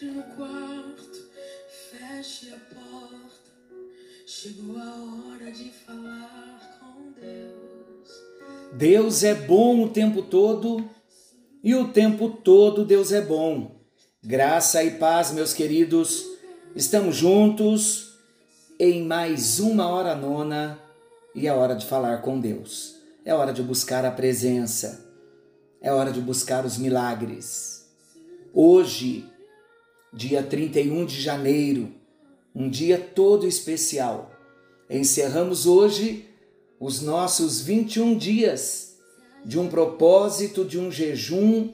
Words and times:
Entre 0.00 0.16
no 0.16 0.22
quarto, 0.34 1.28
feche 1.90 2.48
a 2.48 2.74
porta. 2.74 3.50
Chegou 4.26 4.78
a 4.78 5.34
hora 5.34 5.52
de 5.52 5.70
falar 5.84 6.78
com 6.80 7.12
Deus. 7.20 8.08
Deus 8.72 9.22
é 9.22 9.34
bom 9.34 9.82
o 9.82 9.90
tempo 9.90 10.22
todo 10.22 10.88
e 11.62 11.74
o 11.74 11.88
tempo 11.88 12.30
todo 12.30 12.82
Deus 12.82 13.12
é 13.12 13.20
bom. 13.20 13.78
Graça 14.24 14.82
e 14.82 14.92
paz, 14.92 15.32
meus 15.32 15.52
queridos. 15.52 16.24
Estamos 16.74 17.16
juntos 17.16 18.14
em 18.78 19.04
mais 19.04 19.60
uma 19.60 19.86
hora 19.86 20.14
nona 20.14 20.78
e 21.34 21.46
é 21.46 21.52
hora 21.52 21.74
de 21.74 21.84
falar 21.84 22.22
com 22.22 22.40
Deus. 22.40 22.96
É 23.22 23.34
hora 23.34 23.52
de 23.52 23.62
buscar 23.62 24.06
a 24.06 24.10
presença. 24.10 25.06
É 25.78 25.92
hora 25.92 26.10
de 26.10 26.22
buscar 26.22 26.64
os 26.64 26.78
milagres. 26.78 27.86
Hoje, 28.54 29.30
dia 30.12 30.42
31 30.42 31.04
de 31.06 31.20
janeiro, 31.20 31.92
um 32.54 32.68
dia 32.68 32.98
todo 32.98 33.46
especial. 33.46 34.30
Encerramos 34.88 35.66
hoje 35.66 36.26
os 36.80 37.00
nossos 37.00 37.60
21 37.60 38.16
dias 38.16 38.96
de 39.44 39.58
um 39.58 39.68
propósito, 39.68 40.64
de 40.64 40.78
um 40.78 40.90
jejum, 40.90 41.72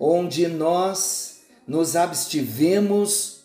onde 0.00 0.46
nós 0.48 1.40
nos 1.66 1.94
abstivemos 1.94 3.40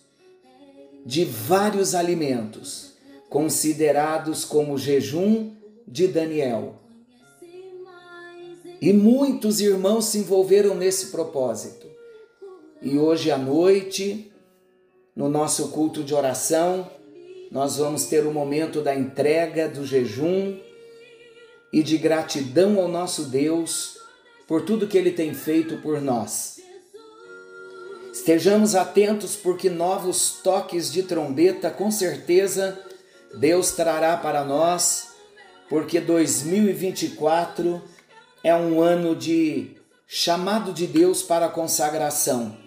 de 1.05 1.25
vários 1.25 1.93
alimentos, 1.93 2.93
considerados 3.29 4.45
como 4.45 4.77
jejum 4.77 5.51
de 5.85 6.07
Daniel. 6.07 6.75
E 8.79 8.93
muitos 8.93 9.59
irmãos 9.59 10.05
se 10.05 10.19
envolveram 10.19 10.75
nesse 10.75 11.07
propósito. 11.07 11.82
E 12.85 12.97
hoje 12.97 13.31
à 13.31 13.37
noite, 13.37 14.29
no 15.15 15.29
nosso 15.29 15.69
culto 15.69 16.03
de 16.03 16.13
oração, 16.13 16.91
nós 17.49 17.77
vamos 17.77 18.07
ter 18.07 18.25
o 18.27 18.33
momento 18.33 18.81
da 18.81 18.93
entrega 18.93 19.69
do 19.69 19.85
jejum 19.85 20.57
e 21.71 21.81
de 21.81 21.97
gratidão 21.97 22.77
ao 22.77 22.89
nosso 22.89 23.23
Deus 23.29 23.97
por 24.45 24.65
tudo 24.65 24.85
que 24.85 24.97
ele 24.97 25.11
tem 25.11 25.33
feito 25.33 25.77
por 25.77 26.01
nós. 26.01 26.59
Estejamos 28.11 28.75
atentos 28.75 29.33
porque 29.33 29.69
novos 29.69 30.41
toques 30.43 30.91
de 30.91 31.03
trombeta 31.03 31.71
com 31.71 31.89
certeza 31.89 32.77
Deus 33.33 33.71
trará 33.71 34.17
para 34.17 34.43
nós, 34.43 35.07
porque 35.69 36.01
2024 36.01 37.81
é 38.43 38.53
um 38.53 38.81
ano 38.81 39.15
de 39.15 39.71
chamado 40.05 40.73
de 40.73 40.85
Deus 40.85 41.23
para 41.23 41.47
consagração. 41.47 42.62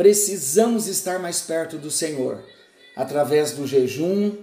Precisamos 0.00 0.86
estar 0.86 1.18
mais 1.18 1.42
perto 1.42 1.76
do 1.76 1.90
Senhor, 1.90 2.42
através 2.96 3.50
do 3.50 3.66
jejum, 3.66 4.34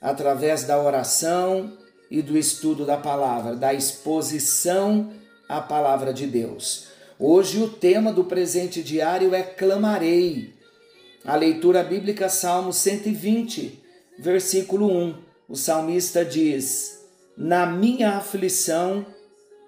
através 0.00 0.62
da 0.62 0.80
oração 0.80 1.76
e 2.08 2.22
do 2.22 2.38
estudo 2.38 2.86
da 2.86 2.96
palavra, 2.96 3.56
da 3.56 3.74
exposição 3.74 5.12
à 5.48 5.60
palavra 5.60 6.14
de 6.14 6.28
Deus. 6.28 6.90
Hoje 7.18 7.60
o 7.60 7.68
tema 7.68 8.12
do 8.12 8.22
presente 8.22 8.84
diário 8.84 9.34
é 9.34 9.42
clamarei. 9.42 10.54
A 11.24 11.34
leitura 11.34 11.82
bíblica 11.82 12.28
Salmo 12.28 12.72
120, 12.72 13.82
versículo 14.16 14.86
1. 14.86 15.14
O 15.48 15.56
salmista 15.56 16.24
diz: 16.24 17.00
Na 17.36 17.66
minha 17.66 18.10
aflição 18.10 19.04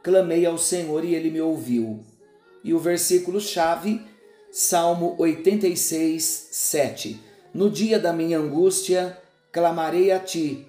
clamei 0.04 0.46
ao 0.46 0.56
Senhor 0.56 1.04
e 1.04 1.16
ele 1.16 1.32
me 1.32 1.40
ouviu. 1.40 2.04
E 2.62 2.72
o 2.72 2.78
versículo 2.78 3.40
chave, 3.40 4.11
Salmo 4.54 5.14
86, 5.18 6.48
7. 6.50 7.18
No 7.54 7.70
dia 7.70 7.98
da 7.98 8.12
minha 8.12 8.38
angústia, 8.38 9.18
clamarei 9.50 10.10
a 10.10 10.20
ti, 10.20 10.66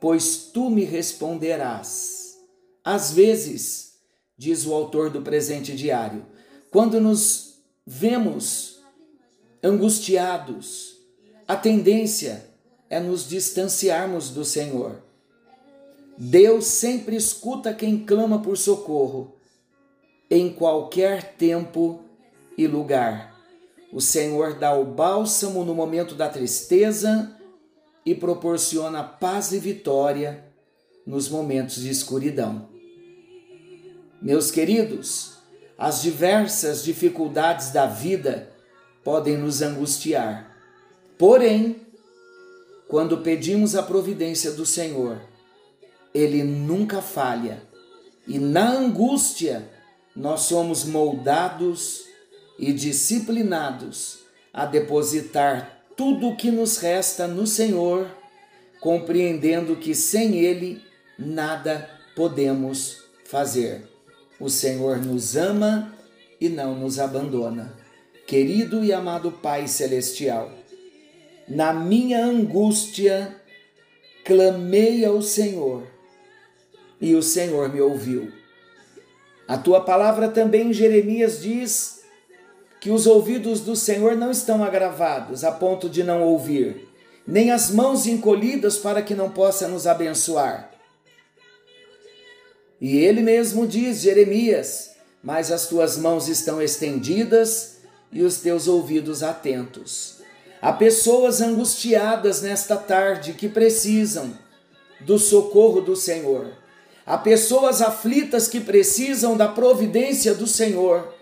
pois 0.00 0.36
tu 0.52 0.68
me 0.68 0.82
responderás. 0.84 2.36
Às 2.84 3.12
vezes, 3.12 3.92
diz 4.36 4.66
o 4.66 4.74
autor 4.74 5.08
do 5.08 5.22
presente 5.22 5.72
diário, 5.76 6.26
quando 6.68 7.00
nos 7.00 7.60
vemos 7.86 8.80
angustiados, 9.62 10.96
a 11.46 11.54
tendência 11.54 12.44
é 12.90 12.98
nos 12.98 13.28
distanciarmos 13.28 14.30
do 14.30 14.44
Senhor. 14.44 15.00
Deus 16.18 16.66
sempre 16.66 17.14
escuta 17.14 17.72
quem 17.72 18.04
clama 18.04 18.42
por 18.42 18.58
socorro, 18.58 19.36
em 20.28 20.52
qualquer 20.52 21.36
tempo 21.36 22.02
e 22.62 22.66
lugar. 22.66 23.36
O 23.92 24.00
Senhor 24.00 24.54
dá 24.54 24.74
o 24.74 24.84
bálsamo 24.84 25.64
no 25.64 25.74
momento 25.74 26.14
da 26.14 26.28
tristeza 26.28 27.36
e 28.04 28.14
proporciona 28.14 29.02
paz 29.02 29.52
e 29.52 29.58
vitória 29.58 30.44
nos 31.06 31.28
momentos 31.28 31.76
de 31.76 31.90
escuridão. 31.90 32.68
Meus 34.20 34.50
queridos, 34.50 35.38
as 35.76 36.00
diversas 36.00 36.84
dificuldades 36.84 37.70
da 37.70 37.86
vida 37.86 38.50
podem 39.02 39.36
nos 39.36 39.62
angustiar. 39.62 40.56
Porém, 41.18 41.76
quando 42.88 43.18
pedimos 43.18 43.74
a 43.74 43.82
providência 43.82 44.52
do 44.52 44.64
Senhor, 44.64 45.20
ele 46.14 46.42
nunca 46.42 47.02
falha. 47.02 47.62
E 48.26 48.38
na 48.38 48.70
angústia, 48.70 49.68
nós 50.14 50.42
somos 50.42 50.84
moldados 50.84 52.04
e 52.62 52.72
disciplinados 52.72 54.20
a 54.54 54.64
depositar 54.64 55.82
tudo 55.96 56.28
o 56.28 56.36
que 56.36 56.48
nos 56.48 56.76
resta 56.76 57.26
no 57.26 57.44
Senhor, 57.44 58.06
compreendendo 58.80 59.74
que 59.74 59.96
sem 59.96 60.36
Ele 60.36 60.80
nada 61.18 61.90
podemos 62.14 63.02
fazer. 63.24 63.82
O 64.38 64.48
Senhor 64.48 64.98
nos 64.98 65.36
ama 65.36 65.92
e 66.40 66.48
não 66.48 66.78
nos 66.78 67.00
abandona. 67.00 67.76
Querido 68.28 68.84
e 68.84 68.92
amado 68.92 69.32
Pai 69.32 69.66
Celestial, 69.66 70.52
na 71.48 71.72
minha 71.72 72.24
angústia, 72.24 73.34
clamei 74.24 75.04
ao 75.04 75.20
Senhor 75.20 75.82
e 77.00 77.16
o 77.16 77.22
Senhor 77.24 77.74
me 77.74 77.80
ouviu. 77.80 78.32
A 79.48 79.58
tua 79.58 79.80
palavra 79.80 80.28
também 80.28 80.68
em 80.68 80.72
Jeremias 80.72 81.42
diz 81.42 82.01
que 82.82 82.90
os 82.90 83.06
ouvidos 83.06 83.60
do 83.60 83.76
Senhor 83.76 84.16
não 84.16 84.32
estão 84.32 84.64
agravados 84.64 85.44
a 85.44 85.52
ponto 85.52 85.88
de 85.88 86.02
não 86.02 86.20
ouvir, 86.24 86.88
nem 87.24 87.52
as 87.52 87.70
mãos 87.70 88.08
encolhidas 88.08 88.76
para 88.76 89.00
que 89.00 89.14
não 89.14 89.30
possa 89.30 89.68
nos 89.68 89.86
abençoar. 89.86 90.68
E 92.80 92.96
ele 92.96 93.22
mesmo 93.22 93.68
diz, 93.68 94.00
Jeremias: 94.00 94.96
Mas 95.22 95.52
as 95.52 95.68
tuas 95.68 95.96
mãos 95.96 96.26
estão 96.26 96.60
estendidas 96.60 97.76
e 98.10 98.24
os 98.24 98.38
teus 98.38 98.66
ouvidos 98.66 99.22
atentos. 99.22 100.16
Há 100.60 100.72
pessoas 100.72 101.40
angustiadas 101.40 102.42
nesta 102.42 102.74
tarde 102.74 103.34
que 103.34 103.48
precisam 103.48 104.36
do 104.98 105.20
socorro 105.20 105.80
do 105.80 105.94
Senhor. 105.94 106.50
Há 107.06 107.16
pessoas 107.16 107.80
aflitas 107.80 108.48
que 108.48 108.58
precisam 108.58 109.36
da 109.36 109.46
providência 109.46 110.34
do 110.34 110.48
Senhor. 110.48 111.21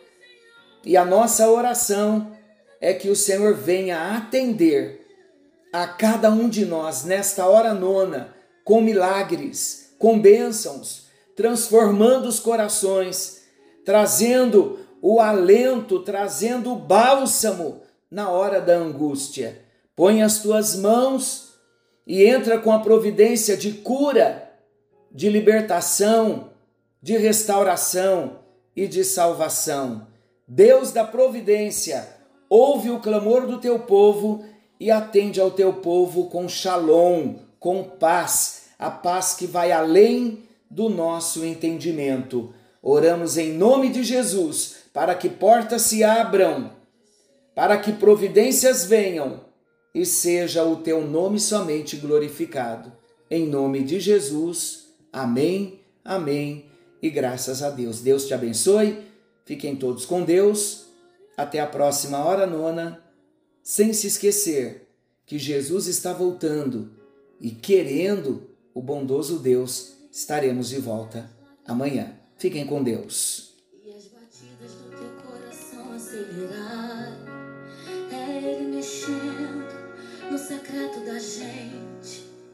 E 0.84 0.96
a 0.96 1.04
nossa 1.04 1.50
oração 1.50 2.32
é 2.80 2.94
que 2.94 3.10
o 3.10 3.16
Senhor 3.16 3.54
venha 3.54 4.16
atender 4.16 5.06
a 5.72 5.86
cada 5.86 6.30
um 6.30 6.48
de 6.48 6.64
nós 6.64 7.04
nesta 7.04 7.46
hora 7.46 7.74
nona, 7.74 8.34
com 8.64 8.80
milagres, 8.80 9.94
com 9.98 10.18
bênçãos, 10.18 11.06
transformando 11.36 12.26
os 12.28 12.40
corações, 12.40 13.42
trazendo 13.84 14.78
o 15.02 15.20
alento, 15.20 16.00
trazendo 16.00 16.72
o 16.72 16.76
bálsamo 16.76 17.82
na 18.10 18.28
hora 18.30 18.60
da 18.60 18.74
angústia. 18.74 19.62
Põe 19.94 20.22
as 20.22 20.38
tuas 20.38 20.74
mãos 20.76 21.54
e 22.06 22.24
entra 22.24 22.58
com 22.58 22.72
a 22.72 22.80
providência 22.80 23.56
de 23.56 23.72
cura 23.72 24.50
de 25.12 25.28
libertação, 25.28 26.50
de 27.02 27.16
restauração 27.16 28.40
e 28.76 28.86
de 28.86 29.04
salvação. 29.04 30.06
Deus 30.52 30.90
da 30.90 31.04
providência, 31.04 32.08
ouve 32.48 32.90
o 32.90 32.98
clamor 32.98 33.46
do 33.46 33.58
teu 33.58 33.78
povo 33.78 34.44
e 34.80 34.90
atende 34.90 35.40
ao 35.40 35.52
teu 35.52 35.74
povo 35.74 36.28
com 36.28 36.48
shalom, 36.48 37.36
com 37.60 37.84
paz, 37.84 38.62
a 38.76 38.90
paz 38.90 39.32
que 39.34 39.46
vai 39.46 39.70
além 39.70 40.42
do 40.68 40.88
nosso 40.88 41.44
entendimento. 41.44 42.52
Oramos 42.82 43.38
em 43.38 43.52
nome 43.52 43.90
de 43.90 44.02
Jesus 44.02 44.78
para 44.92 45.14
que 45.14 45.28
portas 45.28 45.82
se 45.82 46.02
abram, 46.02 46.72
para 47.54 47.78
que 47.78 47.92
providências 47.92 48.84
venham 48.84 49.42
e 49.94 50.04
seja 50.04 50.64
o 50.64 50.78
teu 50.78 51.06
nome 51.06 51.38
somente 51.38 51.94
glorificado. 51.94 52.92
Em 53.30 53.46
nome 53.46 53.84
de 53.84 54.00
Jesus. 54.00 54.88
Amém, 55.12 55.78
amém 56.04 56.64
e 57.00 57.08
graças 57.08 57.62
a 57.62 57.70
Deus. 57.70 58.00
Deus 58.00 58.26
te 58.26 58.34
abençoe, 58.34 59.09
Fiquem 59.44 59.76
todos 59.76 60.06
com 60.06 60.22
Deus. 60.22 60.86
Até 61.36 61.60
a 61.60 61.66
próxima 61.66 62.24
hora 62.24 62.46
nona, 62.46 63.02
sem 63.62 63.92
se 63.92 64.06
esquecer 64.06 64.88
que 65.24 65.38
Jesus 65.38 65.86
está 65.86 66.12
voltando 66.12 66.90
e 67.40 67.50
querendo 67.50 68.50
o 68.74 68.82
bondoso 68.82 69.38
Deus, 69.38 69.94
estaremos 70.10 70.68
de 70.68 70.78
volta 70.78 71.30
amanhã. 71.66 72.14
Fiquem 72.36 72.66
com 72.66 72.82
Deus. 72.82 73.54
E 73.84 73.90
as 73.90 74.06
batidas 74.08 74.72
do 74.72 74.90
teu 74.90 75.10
coração 75.24 75.92
acelerar, 75.92 77.16
é 78.12 78.44
Ele 78.44 78.76
mexendo 78.76 80.30
no 80.30 80.38
secreto 80.38 81.00
da 81.04 81.18
gente. 81.18 82.29